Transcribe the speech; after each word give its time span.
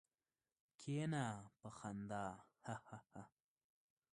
کېنه! 0.79 1.25
په 1.59 1.67
خندا 1.77 2.25
هههه. 2.65 3.21